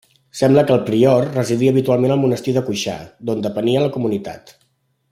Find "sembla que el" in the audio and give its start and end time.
0.37-0.79